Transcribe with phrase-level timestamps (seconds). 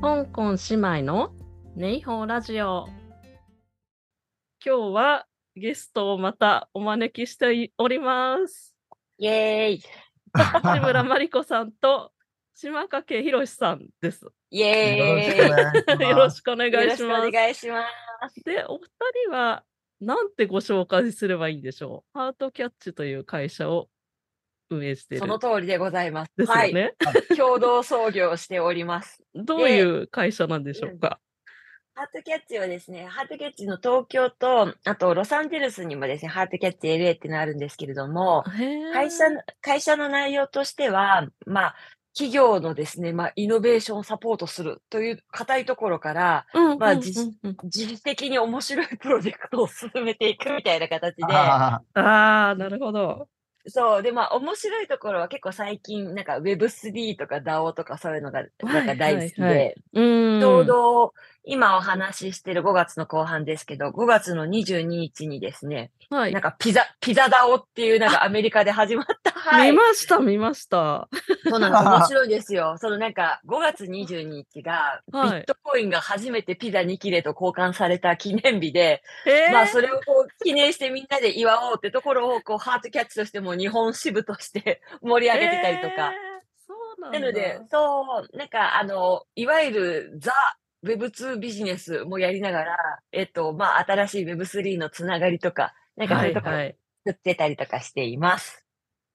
[0.00, 1.32] 香港姉妹の
[1.74, 2.86] ネイホーラジオ。
[4.64, 8.74] 今日はゲストをまたお招きしております。
[9.18, 9.82] イエーイ
[10.32, 12.12] 八村真理子さんと
[12.54, 14.26] 島掛博さんです。
[14.50, 17.30] イエーイ よろしくお願よろしくおいします。
[17.32, 17.84] 願いしま
[18.28, 18.42] す。
[18.44, 18.88] で、お二
[19.28, 19.64] 人は
[20.00, 22.18] なんてご紹介すればいいんでしょう？
[22.18, 23.88] ハートキャッチという会社を
[24.70, 26.32] 運営してその通りでございます。
[26.36, 26.94] ですよね。
[27.04, 27.36] はい。
[27.36, 29.22] 共同創業をしております。
[29.34, 31.20] どういう会社なんでしょうか、
[31.94, 38.44] ハートキャッチはですね、ハートキャッチの東京と、あとロサンゼルスにもですね、ハートキャッチ LA っていうのあるんですけれども、
[38.92, 41.76] 会社の、会社の内容としては、まあ、
[42.12, 46.46] 企業のですね、まあ、イノベーションをサポートするという硬いところから、
[46.78, 47.12] まあ自
[47.62, 53.28] 主的に面白いプロジェクトを進めていくみたいな形で、あああ、なるほど。
[53.68, 54.02] そう。
[54.02, 60.06] で、まあ、面白いところは結構最近、なんか Web3 とか DAO とかそういうのが、なんか大好きはいはいはで、うーん。
[60.38, 61.14] ちょうど
[61.48, 66.42] 今お話ししてる5月の後半ですけど、5月の22日にですね、はいなん。
[66.42, 69.78] かピザ、ピザ DAO っていうなんかアメリカで始まった、は い見。
[69.78, 71.08] ました、見ました。
[71.48, 71.84] そうなんです。
[71.84, 72.76] 面白いですよ。
[72.78, 86.12] そのなんか5月22日が、ビはいットコインが初めてピザ2切れと交換された記念日で、えー、まあそれをこう記念してみんなで祝おうってところをこうハートキャッチとしても日本支部として 盛り上げてたりとか。
[86.12, 86.36] えー
[86.68, 87.20] そうなんだ。
[87.20, 90.32] なので、そう、なんかあの、いわゆるザ・
[90.86, 92.76] Web2 ビジネスもやりながら、
[93.12, 96.76] えっと、まあ新しい Web3 のつながりとか、なんかそういうところをはいはい。
[97.06, 98.66] 作ってたりとかしています。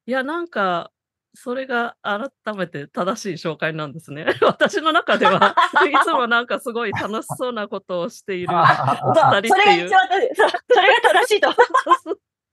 [0.05, 0.91] いや、なんか、
[1.33, 4.25] それが改めて正しい紹介なんですね。
[4.41, 5.55] 私の中では、
[5.89, 8.47] いつもなんかすごい楽しそうなことをしている。
[8.53, 10.35] 二人っていうそれが一番正しい。
[10.35, 11.49] そうそれが正しいと。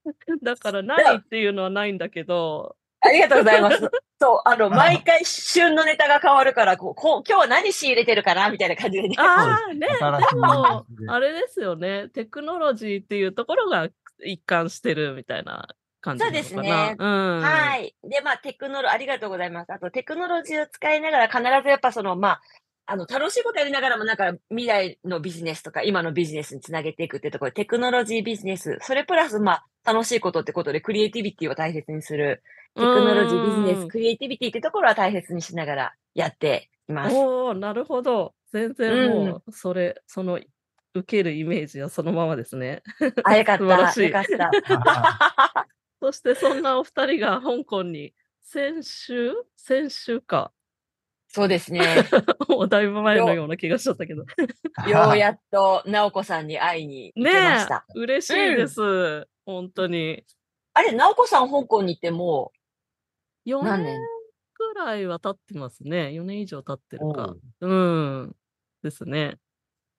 [0.42, 3.78] だからないっていうのはないんだけど、ありがとうございます。
[4.20, 9.14] そう、あの、毎回旬のネタが変わるから、こう、こう今日は何仕入れてるかなみたいな感じでね。
[9.18, 13.88] ああね、でもあれですよね、テクノロジーっていうところが
[14.24, 15.68] 一貫してるみたいな
[16.00, 16.24] 感じ。
[16.24, 17.40] そうですねうん。。
[17.40, 18.08] はいい。
[18.08, 19.72] で、まあ、テクノロ、ありがとうございます。
[19.72, 22.40] あと、テクノロジーを使いながら、必ずやっぱその、まあ、
[22.86, 32.42] あの、楽しいことやりながらも、なんか、未来のビジネスとか、今のビジネスにつなげていくってところで、テクノロジービジネス、それプラス、まあ、楽しいことってことで、クリエイティビティを大切にする、
[32.78, 37.16] テクノロジービジネス、うんクリエイティビティってところは大切にしながらやっています。
[37.16, 38.34] おおなるほど。
[38.52, 40.40] 全然もう、それ、その、
[40.94, 42.82] 受けるイメージはそのままですね。
[43.24, 43.64] あ、よかった。
[44.02, 45.66] よかった。
[46.00, 50.52] そしてそんなお二人が香港に先週先週か。
[51.28, 51.82] そうですね。
[52.48, 54.22] もうだいぶ前のような気がしちゃったけど。
[54.88, 57.84] ようやっと、直子さんに会いに行ねけました。
[57.94, 59.28] え、嬉しいです。
[59.44, 60.24] 本当に。
[60.72, 62.52] あれ、直子さん、香港に行っても
[63.48, 63.94] 4う何年？
[63.98, 64.00] 年
[64.54, 66.08] くらいは経ってますね。
[66.08, 67.66] 4年以上経ってるかお。
[67.66, 67.74] う
[68.26, 68.36] ん。
[68.82, 69.36] ですね。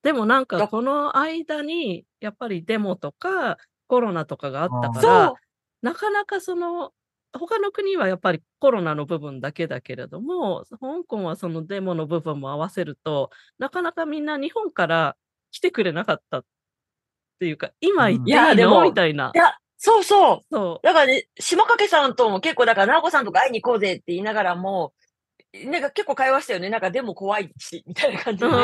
[0.04, 3.58] でもなんかだこの間にやっぱりデモとか
[3.88, 5.34] コロナとかがあったかそらう、
[5.82, 6.94] なかなかその
[7.34, 15.16] 他の国はやっぱりコロナの部分だけだけれども、香港はそのデモの部分も合わせると、なかなかみんな日本から
[15.52, 16.46] 来てくれなかったっ
[17.40, 19.32] ていうか、今行っていいの、いやでもみたいな。
[19.36, 20.42] いや、そうそう。
[20.52, 24.94] そだからね、島掛さんとも結構、だから、直子さんとか会いに行こうぜって言いながらも、
[25.66, 26.70] なんか結構会話したよね。
[26.70, 28.50] なんかでも怖いし、みたいな感じ う。
[28.50, 28.58] うで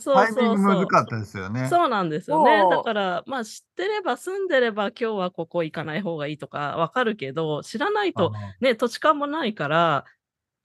[0.00, 0.80] そうタイミングそうそう。
[0.80, 1.68] 難かったですよね。
[1.68, 2.66] そうなんですよね。
[2.68, 10.12] だから、まあ知ってれば住んでれば今日はここ行かない方がいいとかわかるけど、知らないとね、土地勘もないから、ね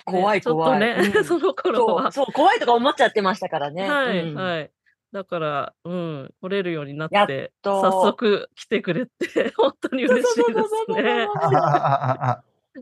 [0.05, 0.41] 怖い怖い。
[0.41, 2.11] ちょっとね、うん その頃は。
[2.11, 3.89] そう、そう、怖いとか思っちゃってましたからね。
[3.89, 4.71] はい、うんはい。
[5.17, 11.27] だから、うん、来れるようになやっって、と早速来てくれて、 本当に嬉しいですね。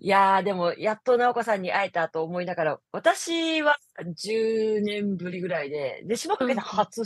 [0.01, 7.03] いやー、でも、やっと直子さんに会えたと思いながら、私は10年ぶりぐらいで、で、島掛さん初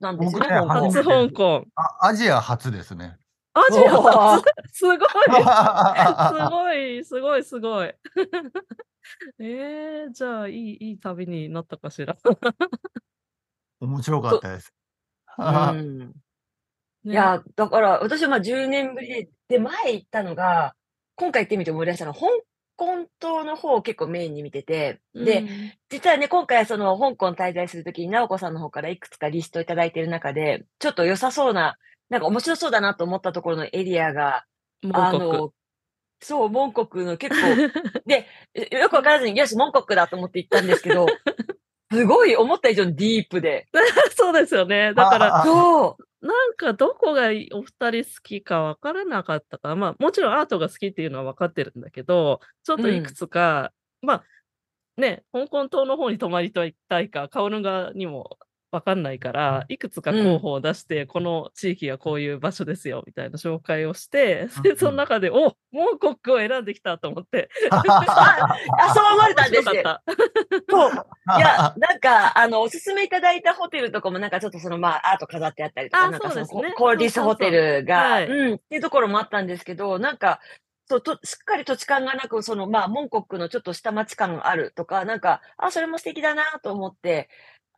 [0.00, 1.64] なんですよね、僕ね香港初香港。
[1.74, 3.18] あアジア初ですね。
[3.52, 4.44] アジア初？
[4.72, 4.94] すごい
[6.40, 7.94] すごい、すごい、すごい。
[9.40, 12.16] えー、じゃあ、いい、いい旅になったかしら。
[13.80, 14.72] 面白かったです。
[15.38, 15.98] うん。
[17.04, 17.12] ね。
[17.12, 20.74] いや、だから、私はまあ10年ぶりで、で、前行ったのが、
[21.16, 22.26] 今回行ってみて思い出したのは、香
[22.76, 25.72] 港島の方を結構メインに見てて、で、うん。
[25.88, 31.76] 実はね、今回その香港滞在するときに、直子さんの方からいくつかリストいただいている中で、ちょっと良さそうな、
[32.08, 34.44] なんか面白そうだなと思ったところのエリアが、
[34.92, 35.52] あの、
[36.22, 37.56] そう、モ国の結構、
[38.06, 38.26] で、
[38.70, 41.06] よくわからずに、よし、モン国だと思って行ったんですけど、
[41.92, 43.68] すごい思った以上にディープで。
[44.16, 44.94] そうですよね。
[44.94, 46.26] だから、あそう。
[46.26, 53.72] なんかどこがいお二人好きか分からなかったから、まあもちろんアートが好きっていうのは分かってるんだけど、ちょっといくつか、
[54.02, 54.24] まあ
[54.98, 58.38] ね、香港島の方に泊まりたいたいか、カオルンガにも
[58.72, 67.50] わかんないから、いくつか候補を出して、この地域がこういう場所ですよみたいな紹介をして、で、その中で、おモンコックを選んできたと思って。
[67.70, 67.82] あ、
[68.94, 69.82] そう思われたんですね。
[70.68, 70.90] そう。
[71.36, 76.74] いや、なんか、あの、おすすめいただいたホテルとかも、なんかちょっとその、まあ、アート飾ってあったりとか、あなんかその、そうですね。
[76.76, 80.40] ココーディスホテルが、うん、っていうところもあったんですけど、なんか、
[80.90, 87.28] そう、と、しっかり土地感がなく、その、まあ、モンコックのちょっと下町感があるとか、なんか、あ、それも素敵だなと思って、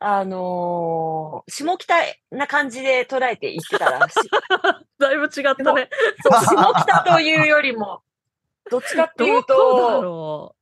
[0.05, 1.95] あのー下北
[2.31, 4.15] な感じで捉えていってたら、 し
[4.99, 5.89] だいぶ違ったね。
[6.23, 8.01] そう、下北というよりも、
[8.69, 10.55] どっちかってどいうと。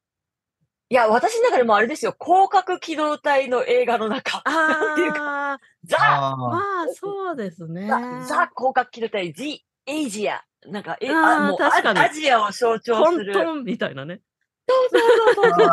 [0.90, 4.42] いや、私の中でもあれですよ、広角機動隊の映画の中。
[4.46, 7.88] なん ていうああ、ザ、あまあそうですね。
[7.88, 8.00] ザ、
[8.36, 10.44] ザ広角機動隊、ジ・エイジア。
[10.68, 13.32] なんか、え、あーあ、もうア、アジアを象徴トする。
[13.32, 14.22] ントンみたいなね。
[14.68, 15.68] そうそうそうそう。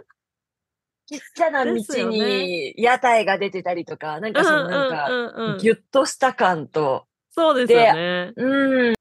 [1.12, 1.72] あちっちゃな道
[2.08, 5.58] に屋台が出てたりとか、なんかそのなんか、うんうんうん。
[5.58, 8.32] ギュッとした感と、そうですよね。
[8.36, 8.94] うん、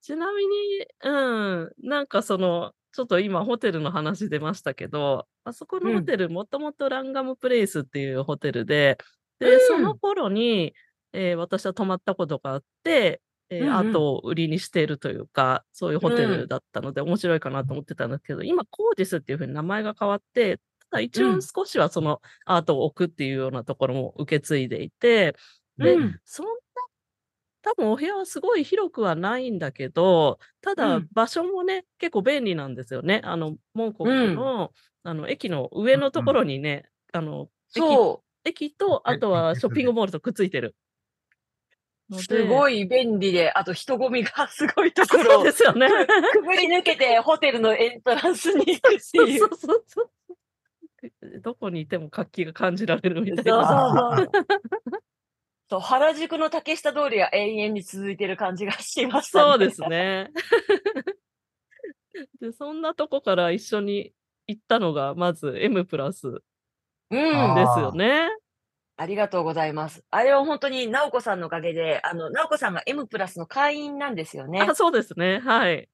[0.00, 1.10] ちなみに、う
[1.64, 8.98] ん、なんかその、ちょっと今ホテルの話出ましたけど、あそこのホテル、もともとランガムプレイスっていうホテルで、
[9.38, 9.60] で、うん。
[9.66, 10.74] その頃に、
[11.14, 13.74] えー私は泊まったことがあって、えーうんうん。
[13.74, 16.38] アートを売りにしているというか、そういうホテうん。
[16.40, 20.58] ルだったので面白いかなと思ってたんですけど、今、コーディスっていうふうに名前が変わって、
[20.92, 25.34] ただ一応うん少しはそのアートを置くっていうようなところも受け継いでいて、
[25.78, 26.52] で、うんそんな、
[27.62, 33.22] 多分お部屋はすごい広くはないんだけど、ただうん場所もね、結構便利なんですよね。
[33.24, 34.72] あの、モンコックの、
[35.02, 40.76] あの、駅の上のところにね、あの、駅そ駅と、あとはショッピングモールとくっついてる。
[42.10, 45.88] う、すごいい便利で、あと人混みがすごいところそうをですよね。
[46.32, 49.38] くぐり抜けてホテルのエントランスに行くってそうい。
[49.38, 50.10] そううそうそう。
[51.42, 54.14] どこにいても活気が感じられるみたいそうな。
[54.16, 54.46] そう そう。
[55.70, 59.44] そう原宿の竹下通りが永遠に続いてる感じがしましたね。
[59.50, 60.30] そうですね。
[62.40, 64.12] で、そんなとこから一緒に
[64.46, 66.42] 行ったのが、まず M プラス
[67.10, 67.18] うん。
[67.18, 68.28] あですよね。
[68.96, 70.04] ありがとうございます。
[70.10, 74.60] あれは本当に直子さんのおかげで、あの、直子さんが M プラスの会員なんですよね。
[74.60, 75.40] あ、そうですね。
[75.40, 75.88] はい。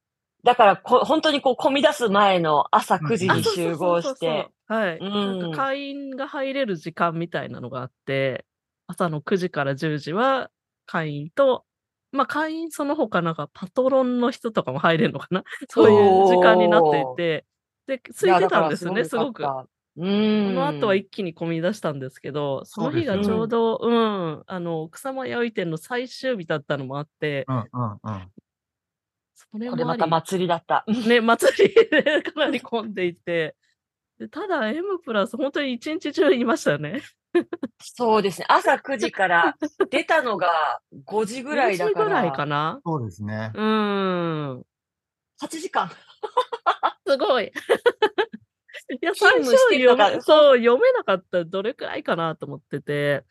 [0.48, 4.48] だからこ、本当にこう、混み出す前の朝9時うんに集合して、。
[4.66, 4.98] はい。
[4.98, 8.46] うんなんか会員が入れる時間みたいなのがあって、
[8.86, 10.50] 朝の9時から10時は
[10.86, 11.66] 会員と、
[12.12, 15.44] まあ会員その他なんかパトロンの人とかも入れるのかな？
[15.68, 17.44] そういう時間になっていて、
[17.86, 19.44] で、空いてたんですよね、すごく。
[19.44, 20.54] うそん。
[20.54, 28.32] の後は一気に混み出したんですけど、その日がちょうど、うん、あの、草間弥生店の最終日だったのもあって、うんうんうん。
[29.52, 30.84] それこれまた祭りだった。
[30.86, 33.56] ね、祭りでかなり混んでいて、
[34.18, 37.02] でただ M プラス本当に一日中いましたよね。
[37.80, 38.46] そうですね。
[38.48, 39.56] 朝9時から
[39.90, 42.06] 出たのが5時ぐらいだ4時から。
[42.06, 43.52] ぐらいかなそうですね。
[43.54, 44.64] うーん。
[45.40, 45.90] 8時間。
[47.06, 47.52] すごい。
[48.90, 53.24] いや、勤最初読め、そう、読めなかったらどれくらいかなと思ってて。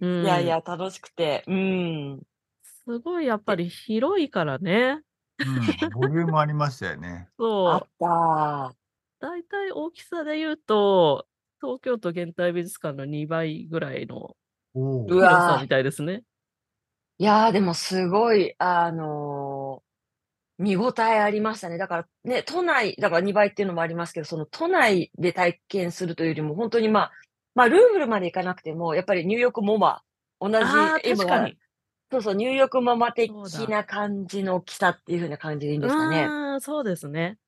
[0.00, 0.24] うん。
[0.24, 1.44] いやいや、楽しくて。
[1.46, 2.22] うん。
[2.84, 5.00] すごいやっぱり広いからね。
[5.38, 5.46] うん。
[5.90, 7.28] ボリュームありましたよね。
[7.28, 7.88] あそうっ。
[7.98, 8.74] た。
[9.20, 11.26] 大体大きさで言うと、
[11.60, 14.36] 東京都現代美術館の2倍ぐらいの
[14.74, 15.06] おお。
[15.06, 16.22] 広さみたいですね。
[17.18, 19.94] いやー、でもすごい、あのー
[20.58, 21.78] 見応えありましたね。
[21.78, 27.12] だからね、都内、だから2倍っていうのもありますけど、その都内で体験するというよりも、本当にまあ、
[27.54, 30.02] まあ、ルーブルまで行かなくても、やっぱりニューヨークモマ、
[30.40, 31.56] 同じ、ああ、今確かに。
[32.14, 36.28] そうそう、ニューヨークモマ的そうだな感じの大きさっていう風な感じでいいんですかね。
[36.30, 37.38] ああ、そうですね。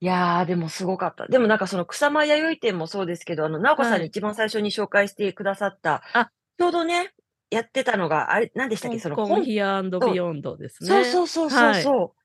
[0.00, 1.26] いやー、でもすごかった。
[1.26, 7.14] でもなんかその草間弥生店もそうですけど、あの、直子さんはいに一番最初に紹介してくださった、あちょうどね、
[7.50, 10.90] やってたのが、あれ、何でしたっけ、その香港ヒアビヨンドですね。
[10.90, 12.24] そうそうそうそうはいそう。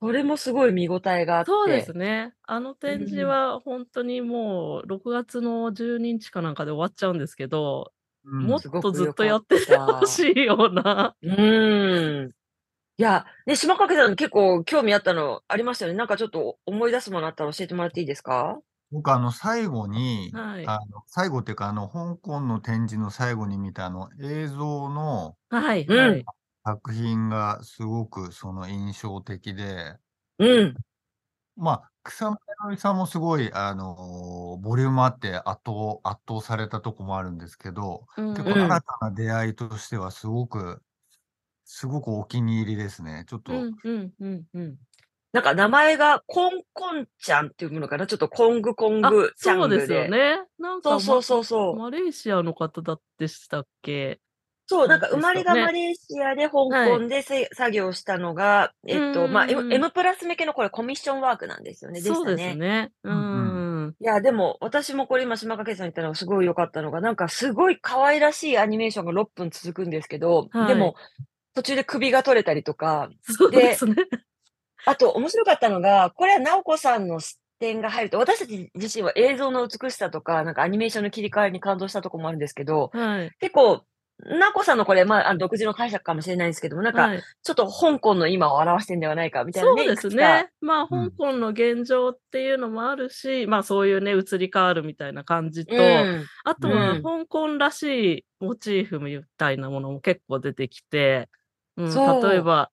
[0.00, 1.50] それもすごい見応えがあって。
[1.50, 2.34] そうですね。
[2.44, 7.92] あの展示うんは本当にもう6月の12日かなんかで終わっちゃうんですけど、
[8.26, 11.14] うんもっとずっとやっててほしいような。
[11.22, 12.30] うーん。
[12.98, 15.98] いや、ね、島掛さん結構興味あったのありましたよね。
[15.98, 18.58] なんかちょっと思い出すものあったら教えてもらっていいですか？
[18.90, 26.24] 僕あの最後に、はいあの最後っていうかあの香港の展示の最後に見たあの映像のはい、うんはい。
[26.64, 29.96] 作品がすごくその印象的で、
[30.38, 30.74] うん。
[31.56, 40.82] まあ、草間彌生さんもすごいあのボリュームあって圧倒圧倒されたとこもあるんですけど、うん結構新たな出会いとしてはすごく
[41.64, 43.24] すごくお気に入りですね。
[43.28, 44.76] ちょっと、うん、うん、うん、うん。
[45.32, 48.06] なんか名前がコンコンちゃんっていうものかな？
[48.06, 50.08] ちょっとコングコンあ、グチャそうですよで。
[50.08, 50.40] ね。
[50.58, 51.76] なんか、そうそうまそうそう。
[51.76, 54.20] マレーシアの方だでしたっけ？
[54.68, 55.44] そう、なんか生ますれ。
[55.44, 56.90] がマレーシアで香はい。
[56.98, 62.58] 港でせ作業したのが、うえっと、まあ、M プラス向けのこれコミッションワークなんですよねでしそうですたね。
[62.58, 62.92] ね。
[63.04, 63.94] ううん。
[64.00, 70.76] いや、でも、私もこれ今島掛さん言ったのがすごい良かったのが、なんかすごい可愛らしいアニメーションが6分続くんですけど、ではい。
[70.80, 70.96] も、
[71.54, 73.94] 途中で首が取れたりとか、そうでで、すね。
[74.84, 83.30] あと面白かったのが、これは直子さんの視点が入ると、私たち自身は映像の美しさとか、なんかアニメーションの切り替えに感動したとこもあるんですけど、はい。
[83.40, 83.84] 結構、
[84.24, 87.22] 直子さんのこれ、まあ、あの独自の解釈かもしれないんですけども、なんか、はい。
[87.42, 90.48] ちょっと香港の今を表してんではないかみたいなね、いそうですね。
[90.60, 91.10] まあ、香うん。
[91.10, 96.24] 港の現状っていうのもあるし、まあ、そういうね、移り変わるみたいな感じうと、ん。
[96.44, 97.02] あとはうん。
[97.02, 97.82] 香港らし
[98.20, 101.28] いモチーフみたいなものも結構出てきて、
[101.76, 102.40] うん、例え。
[102.40, 102.70] ば、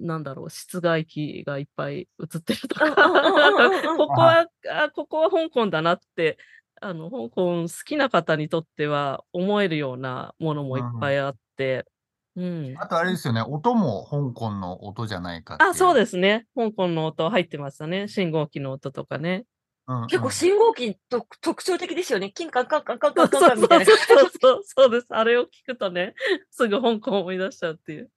[0.00, 3.96] なんだろう、室外機がいっぱい映ってるとうんか、うんうんうんうんうん。
[3.98, 4.46] ここあは、
[4.84, 6.38] あ、ここは香港だなって、
[6.82, 11.00] あの、香港好きな方にとっては思えるようなものもいっうん。
[11.00, 11.86] ぱいあって、
[12.34, 12.74] うん。
[12.78, 15.74] あとあれですよね、音も香港の音じゃないかっあ、ていう。
[15.74, 16.46] そうですね。
[16.56, 18.08] 香港の音入ってましたね。
[18.08, 19.44] 信号機の音とかね。
[19.86, 20.32] うん結構うん。
[20.32, 22.32] 信号機と特徴的ですよね。
[22.32, 24.02] キンカンカンカンカンカンカンみたいなそう感じ。
[24.06, 25.06] そうそう、そうです。
[25.10, 26.14] あれを聞くとね、
[26.50, 28.10] すぐ香港を思い出しちゃうっていう。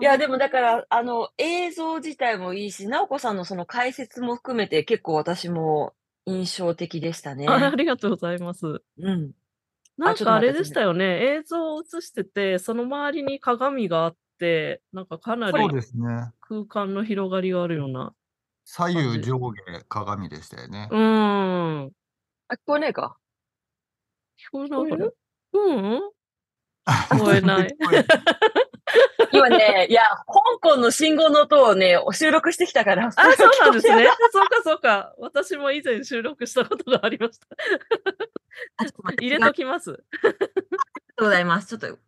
[0.00, 5.94] いや、でもだから、あの、映像自体もいいし、直子さんのその解説も含めて結構私も
[6.26, 7.76] 印象的でしたあ、あね。
[7.76, 8.82] りがとうございます。
[8.98, 9.32] うん。
[9.98, 11.34] なんあ、ちょっとかあれでしたよね。
[11.36, 16.32] 映像を映してて、その周りに鏡があって、なんかかなそうですね。
[16.40, 18.14] 空間の広がりがあるような
[18.66, 19.18] 左感じ。
[19.18, 20.90] 右上下鏡でしたよね。
[20.90, 20.98] うー
[21.86, 21.92] ん。
[22.48, 23.18] あ、聞こえないか
[24.38, 24.96] 聞こえ聞こえる？
[24.96, 25.12] ないかな
[25.52, 26.12] ううん。
[26.86, 27.76] あ、聞こえない。
[29.32, 34.06] 今ね、いや、香港の信号の音をね、収録してきたから、あ、そうなんですね。
[34.32, 35.14] そうかそうか。
[35.18, 37.46] 私も以前収録したことがありました。
[39.20, 39.90] 入れときます。
[39.90, 40.46] ありがと
[41.20, 41.68] うございます。
[41.68, 41.98] ちょっと、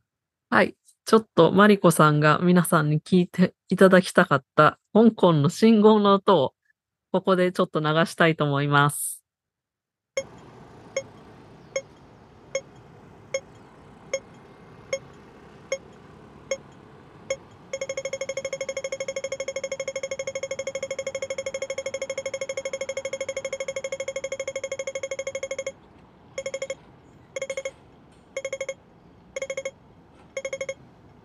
[0.51, 0.77] はい。
[1.05, 6.55] ちょっとマリコさんが皆さんに聞いていただきたかった香港の信号の音を
[7.11, 9.22] ここでちょっと流したいと思います。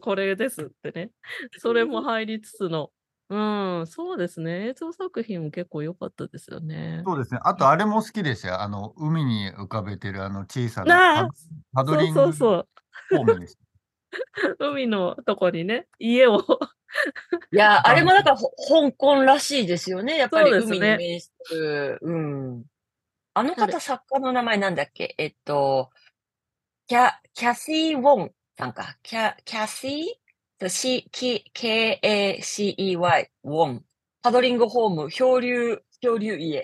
[0.07, 1.11] これですってね。
[1.59, 2.91] それも入りつつの。
[3.29, 3.37] う
[3.81, 4.69] ん、そうですね。
[4.69, 7.01] 映像作品も結構良かったですよね。
[7.05, 7.41] そうですね。
[7.43, 8.61] あとあれも好きでしたよ。
[8.61, 11.27] あの、海に浮かべてるあの小さな
[11.73, 12.67] パパドそうリングそうそう。
[13.09, 14.55] フォームでした。
[14.65, 16.39] 海のとこにね、家を
[17.51, 20.15] いや、あれもあだか香港らしいですよね。
[20.15, 20.95] やっぱり海にね。
[20.95, 21.99] 面してる。
[22.01, 22.63] うん。
[23.33, 25.15] あのあれ方、作家の名前なんだっけ？
[25.17, 25.89] えっと、
[26.87, 28.97] キャ、キャシー・ウォンさんか。
[29.03, 33.85] キャ、キャシー ?C、K、K-A-C-E-Y、ウォン。
[34.23, 36.63] パドリングホーム、漂流、漂流家。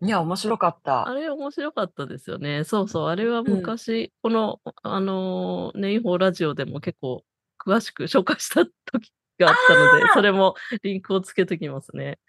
[0.00, 1.08] いや、面白かった。
[1.08, 2.62] あれ面白かったですよね。
[2.62, 3.08] そうそう。
[3.08, 3.48] あれはうん。
[3.48, 7.24] 昔、この、あのー、ネイホーラジオでも結構
[7.58, 12.20] 詳しく 紹介した時があったので、そあれもリンクをつけときますね。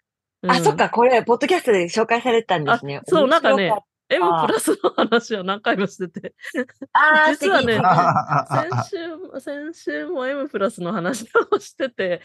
[0.47, 0.77] あ、あ、そっうん。
[0.77, 3.01] か、これ、ポッドキャストで紹介されてたんであ、すね。
[3.05, 3.71] そう、面なんかね、
[4.09, 4.47] M プた。
[4.47, 6.33] ラスの話は何回もしてて。
[7.27, 7.81] 実はね。
[8.47, 12.21] 先週も、先週も M プラスの話をしてて、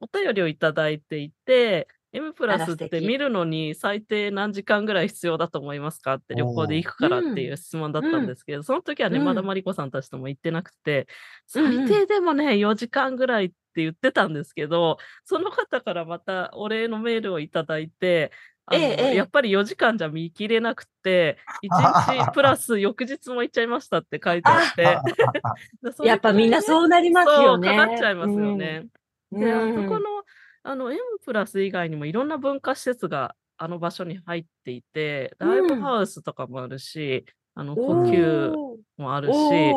[0.00, 2.72] お便りをいただいていて、M プラス。
[2.72, 11.06] って見るのに最低何時間ぐらい必要だと思いますかって旅行で行くからってうん、いう質問だったうんん、ですけど、その時はね、うん、まだマリコさんたちとも行ってなくて。
[11.46, 18.32] 最低でもね、4時間ぐらいって言ってたんですけど、その方からまたお礼のメールをいただいて、ええ、
[18.66, 19.16] あの、ええ。
[19.16, 28.10] やっぱり4時間じゃ見切れなくて、 1日プラス翌日も行っちゃいましたって書いてあっあ、 て、やっぱみんなそうなりますそう、よかかっちゃね。
[28.10, 28.86] いますよね。
[29.32, 30.00] うで、あそこん。
[30.00, 30.24] の、
[30.64, 35.80] あの、M プラス以外にもいろんな文化施設があの場所に入っていて、ライブうん。
[35.80, 38.52] ハウスとかもあるし、あの、呼吸。
[38.96, 39.76] もあるし。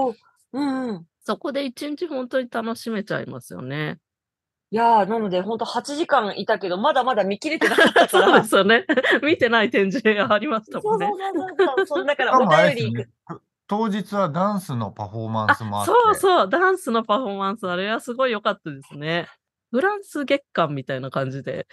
[0.53, 1.05] うんうん。
[1.21, 3.99] そこで1日本当に楽しめちゃいますよね。
[4.71, 8.43] いやー、なので、ほんと8時間いたけど、まだまだ見切れてなかったか そうでら。
[8.43, 8.85] すよね。
[9.23, 11.07] 見てない展示がありましたもんね。
[11.07, 12.97] そうそうそうそうそだからお便り行く。
[12.99, 13.09] ね。
[13.67, 16.19] 当日はダンスのパフォーマンスあ、もあっそうて。
[16.19, 19.27] そう、ダンスのパフォーマンス、あれはすごい良かったですね。
[19.71, 21.67] フランス月間みたいな感じで、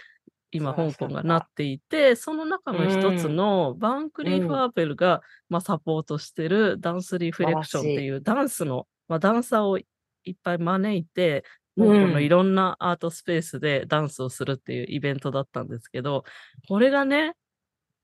[0.51, 3.35] 今、香港がなったていて、その中の一つうん。
[3.35, 4.53] のバンクリー・フうん。
[4.55, 7.63] ァーベルが、まあ、サポートしてるダンスリフレク。
[7.65, 9.85] ションっていうダンスの、まあ、ダンサーをい
[10.31, 11.43] っぱい招いて、
[11.77, 12.23] 香港のうん。
[12.23, 16.23] いろんなアートスペースでダンスをするっていうイベントだったんですけど、
[16.67, 17.35] これがね、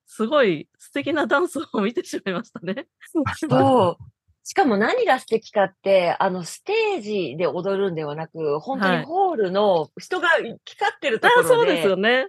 [0.06, 2.88] すごい素敵なダンスを見てしまいましたね。
[3.50, 4.04] そう。
[4.46, 9.00] しかも何が素敵かって、あの、ステージで踊るんではなく、本当はい。
[9.00, 12.28] にホールの人が行き交ってるところそうですよで、ね。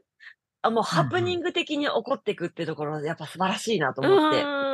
[0.63, 1.41] あ、もううんハプニうん。
[1.41, 4.74] ング的に起こっていくっていうところ、やっぱ素晴らしいなとう思って。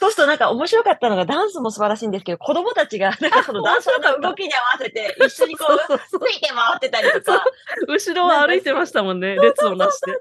[0.00, 4.20] そうするとなんか面白かったのがダンスも素晴らしいんですけど、子供たちがなんかそのダ面ンサー白かった。
[4.20, 5.98] の動きに合わせて一緒にこそう。
[5.98, 7.22] ついて回ってたりと。
[7.22, 7.44] か、
[7.86, 9.36] 後ろは歩いてましたもんね。
[9.36, 10.10] 列をなして。
[10.10, 10.16] そ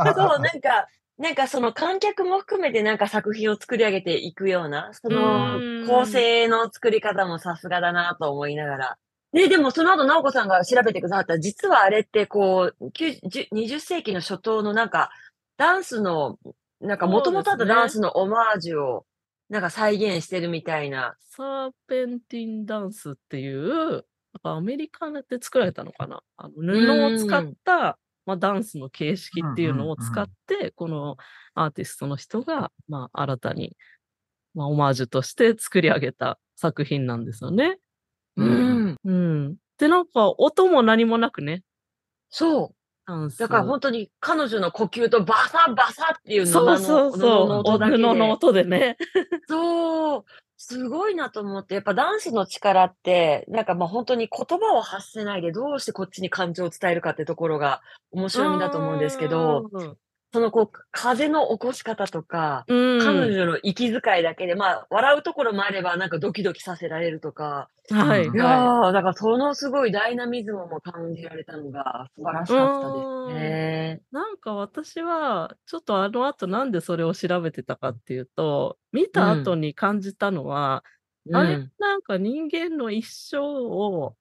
[0.00, 6.06] うそう、そう、なんか、なんかその観客も含めてなんか作品を作り上げていくような、そうの構。
[6.06, 8.96] 成の作り方もさすがだなと思いながら。
[9.32, 15.10] で、でもその後、直子さんが調べてくださった、実はあれってこう、きゅうじゅ20世紀の初頭のなんか、
[15.56, 16.36] ダンスの、
[16.80, 17.90] なんかもともとあったダンね。
[17.90, 19.06] スのオマージュを、
[19.48, 21.16] なんか再現してるみたいな。
[21.20, 24.02] サーペンティンダンスっていう、なん
[24.42, 26.22] かアメリカで作られたのかな？
[26.36, 27.44] あのう布を使っ。
[27.64, 30.30] た、まあ、ダンスの形式うんっていううんうのを使っん。
[30.46, 31.16] て、この
[31.54, 33.76] アーティストの人が、まあ、新たに、
[34.54, 37.78] まあ、オマージュとして作り上げた作品なんですよね。
[38.36, 38.96] ううんん。
[39.04, 39.56] うん。
[39.78, 41.62] で、なんか音も何もなくね、
[42.30, 42.74] そう。
[43.38, 43.66] だからス。
[43.68, 47.78] 本当に彼女の呼吸とバサバサっていう布そうの、そうそう。
[47.78, 48.22] 布ので。
[48.22, 48.96] 音でね。
[49.48, 50.24] そう。
[50.56, 57.82] すごいなと思って、やっぱダンスの力って、なんかまあ本当に言葉を発せないでどうしてこっちに感情を伝えるかってところが
[58.12, 59.70] 面う白みだと思うんですけど。
[60.34, 62.98] そのこう、風の起こし方とか、うん。
[62.98, 73.38] 彼女の息遣いだけで、まあ、笑うところもあれば、なんかドキドキさせられるとか、はいいやだからそのすごいダイナミズムも感じられたのが素晴らしかったです。
[73.38, 74.00] ね。
[74.10, 79.60] なんか私は、ちょっとあの後なんでそれを調べてたかっていうと、見うた後ん。
[79.60, 80.82] に感じたのは、
[81.26, 81.70] うあれ、ん。
[81.78, 84.16] なんか人間の一生を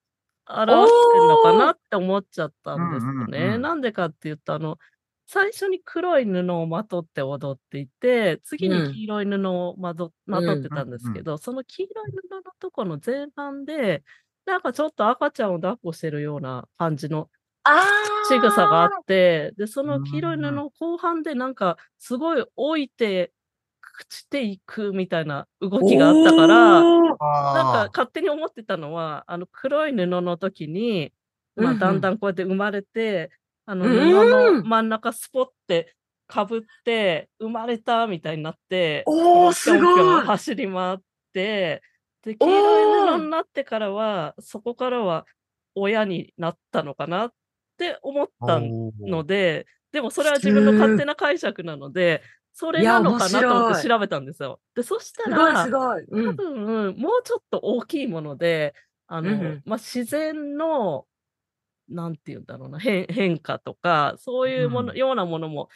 [0.46, 3.58] 表してんのかなって思っちゃったうんですよんうね。
[3.58, 3.62] ん。
[3.62, 4.77] なんでかっていうと、あの、
[5.27, 8.84] 最初に黒い布をまとって踊っていて、次にうん。
[8.84, 10.70] 黄色い布をまとってうん。
[10.70, 11.12] たんです。
[11.12, 14.03] けど、その黄色い布のとこの前半で、
[14.46, 17.29] なんかちょっと赤ちゃんを抱っこしてるような感じの
[17.66, 17.72] あ
[18.22, 20.55] 仕草があっーて、で、その黄色い布ん。
[20.55, 23.33] の後半でなんかすごい置いて、
[24.01, 26.88] 朽ちていくみたいな動きがあったから、
[27.51, 27.90] なんか。
[27.94, 31.14] 勝手に思ってたのは、あの黒い布の時に、
[31.55, 31.75] まあ。
[31.75, 33.31] だんだんこうやって生まれて、
[33.65, 34.63] あうの布の。
[34.63, 35.95] 真ん中スポって
[36.27, 40.25] かぶって生まれたみたいになって、こおすごい。
[40.25, 40.97] 走り回っ
[41.33, 41.81] て、
[42.23, 43.23] で、黄色い布。
[43.23, 45.25] になってからは、そこからは
[45.75, 47.33] 親になったのかなっ
[47.77, 48.59] て思った。
[48.59, 52.23] ので、でもそれは自分の勝す手な解釈なので、
[52.53, 53.87] それなのかなと思って。
[53.87, 54.59] 調べたんですよ。
[54.75, 55.65] で、そしたら。
[55.65, 55.69] う
[56.11, 56.35] 多ん。
[56.35, 58.73] 分、もうちょっと大きいもので、
[59.07, 59.61] あの、うん。
[59.65, 61.05] まあ、自然の、
[61.94, 64.98] なんて言うんだろうな、変 変化とか、そういううものん。
[64.98, 65.70] ようなものも、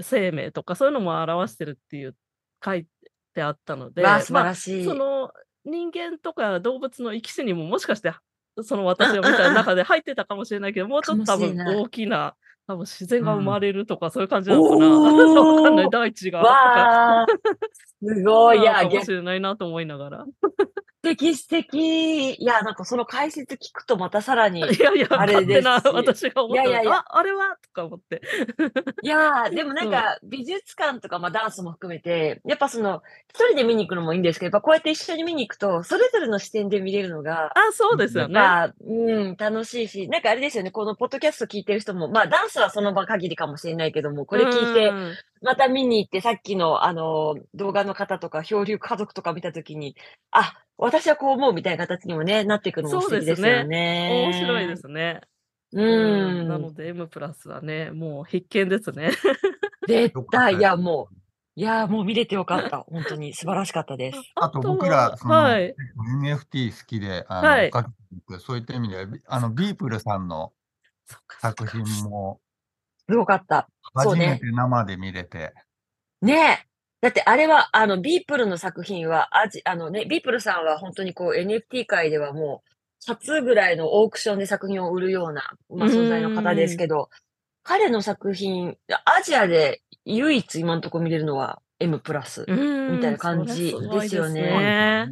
[0.00, 2.16] 生命とかそういうのも表してるっていう
[2.64, 2.86] 書い
[3.34, 4.84] てあったので、素晴まあ、らしい。
[4.84, 5.32] その
[5.64, 8.12] 人間とか動物の生き死にももしかして、
[8.62, 9.50] その私うんが見た。
[9.52, 11.56] 中で入ってたかもしれないけど、もうちょっと多分。
[11.56, 12.34] 大きな、
[12.66, 13.26] 多分自然うん。
[13.26, 14.86] が生まれるとかそういう感じなのかな。
[15.40, 15.90] わかんない。
[15.90, 16.42] 大地が
[18.06, 18.60] すごい。
[18.60, 20.24] いや、かも逆しれないなと思いながら。
[21.02, 22.32] 的素敵。
[22.32, 25.68] いや、なんかその解説聞くとまたさらに、いやいや、あれですし。
[25.92, 26.94] 私がい思ったいやいや。
[26.94, 27.58] あ、あれは？
[27.62, 28.22] とか思って。
[29.02, 29.90] いやー、でもなん。
[29.90, 37.98] か、美術館とか、まあ、ダンスも含めて、やっぱその、一人で見に行くのもいいんですけど、やっぱこうやって一緒に見に行くと、それぞれの視点で見れるのが、あ、そううん。
[37.98, 38.40] ですよね。
[38.86, 44.90] うん、楽しいし、なんかあれですよね、このポッドキャスト聞いてる人も、まあ、ダンスはその場限りかもしれないけども、こうれ聞いて。
[45.44, 49.94] また見に行って、さっきの、あの、動画の方とか、漂流家族とか見たときに、
[50.30, 54.30] あ、私はこう思うみたいな形にもね、なっていくのも素敵ですすよね。
[54.30, 54.76] 面白いでね。
[54.76, 55.20] すね。
[55.72, 55.82] う。
[55.82, 56.48] うんん。
[56.48, 59.10] なので M プラスはね、もう必見ですね。
[59.86, 60.76] 絶対、いや。
[60.76, 61.14] もう、
[61.56, 62.78] いや、もう見れてよかった。
[62.78, 64.18] 本当に素晴らしかったです。
[64.34, 65.74] ああとと僕ら、は、その、はい。
[66.22, 67.70] NFT 好きで、あの、はい。
[68.40, 69.50] そういった意味では、ビあの。
[69.50, 70.52] ビープルさんの
[71.40, 71.66] 作か。
[71.66, 72.40] 品も
[73.08, 73.68] すごかった。
[73.94, 75.52] 初めて生で見れて。
[76.22, 76.66] ねえ。
[77.00, 82.70] だってあれは、あの、ビープルの作品は、あじ、あのね、ビープルさんは本当にこう NFT 界ではもう、
[83.06, 86.78] 初ぐらいのオークションで作品を売るような、まうあ、存在の方です。
[86.78, 87.10] けど、
[87.62, 92.46] 彼の作品、アジアで唯一今のところ見れるのは M プラスう
[92.92, 95.08] みたいな感じですよね。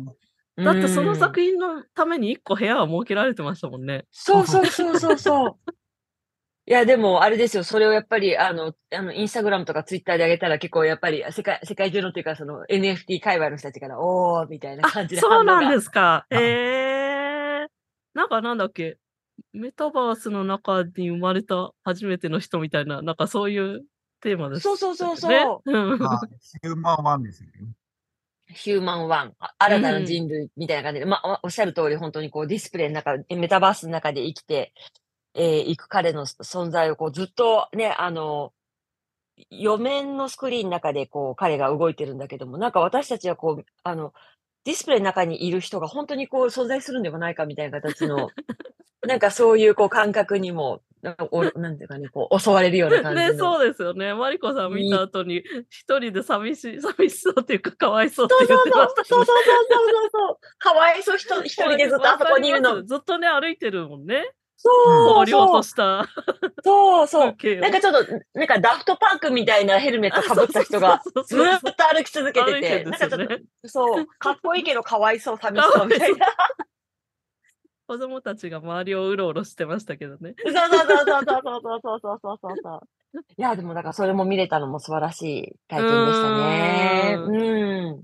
[0.57, 1.17] だってそのん。
[1.17, 4.05] 作品のために1個部屋は設けられてましたもんね。
[4.11, 5.73] そうそうそうそうそう。
[6.64, 7.64] いや、でも、あれですよ。
[7.64, 15.70] それをやっぱり、あの、あの、インスタグラムとかツイッターで上げたら結構やっぱり、世界、世界中のっていうか、その NFT 界隈の人たちから、おー、みたいなあ、感じでそうなん。
[15.72, 16.25] ですか。
[16.31, 17.66] あへえ。
[18.14, 18.96] なんかなんだっけ。
[19.53, 23.85] メタバースの中に生まれた初めての人みたいな、なんかそういう
[24.20, 25.40] テーマでそうすそうそうね。
[25.40, 25.72] そう。
[25.72, 25.98] うん。
[25.98, 26.20] まあ、
[26.62, 27.55] ヒューマンワンですよね。
[28.55, 34.72] ヒューマンワン、あ新たな人類みたいな感じで、まあ、おおっしゃる通り、本当にこうディスプレイの中、メタバースの中で生きて、
[35.35, 38.53] えーいく彼の存在をこうずっとね、あの、
[39.51, 44.12] 4面のスクリーンの中でこう彼が動いてるんだけども、なんか私たちはこう、あの、
[44.64, 48.29] ディスプレイの中にいる人が本当にこう存在するんではないかみたいな形の、
[49.07, 53.33] なんかそういうこう感覚にも、なんかおなんていうかね、こう襲われるような感じの。
[53.33, 54.14] ね、そうですよね。
[54.14, 60.38] マリコさん見た後に、一人で寂しい、寂しそうっていうか、かわいそうってそう言そうそう、ってましたそうそうそうそうそう。
[60.59, 62.85] かわいそう、一人でずっとあそこにいるの。
[62.85, 64.31] ずっとね、歩いてるもんね。
[64.64, 65.53] そう荒涼そう。
[65.57, 66.09] とした
[66.62, 67.37] そうそう。
[67.61, 73.27] なんかちょっと、なんかダフトパンクみたいなヘルメットかぶった人が、ずーっと歩き続けてて、なんかちょっ。
[73.27, 76.27] と、そう、かっこいいけどかわいそう、寂しそうみたいな。
[77.88, 80.35] 子供たちが周りをうろうろしてましたけどね。
[80.44, 82.81] そうそうそうそうそうそうそうそうそうそうそう。
[83.37, 87.16] いや、でもだからそれも見れたのも素晴らしい体験でしたね。
[87.18, 88.03] ううん。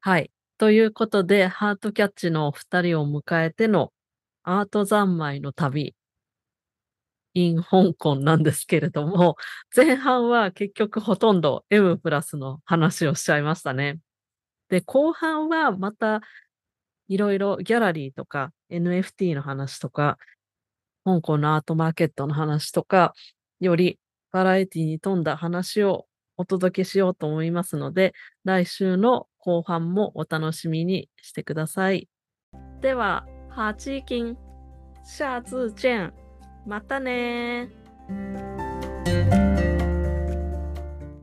[0.00, 0.30] はい。
[0.58, 3.92] ということで、ハートキャッチのお二人を迎えての
[4.42, 5.94] アート三昧の旅
[7.34, 9.36] in 香港なんですけれども、
[9.74, 13.98] 前半は結局ほとんど M プラスの話をしちゃいましたね。
[14.70, 16.22] で、後半はまた
[17.08, 20.16] いろいろギャラリーとか NFT の話とか、
[21.04, 23.12] 香港のアートマーケットの話とか、
[23.60, 23.98] より
[24.32, 26.06] バラエティに富んだ話を
[26.38, 28.14] お届けしようと思いますので、
[28.44, 32.08] 来週の後半もお楽しみにしてください。
[32.80, 34.36] では、ハチキン、
[35.04, 36.12] シャツチェン。
[36.66, 39.45] またねー。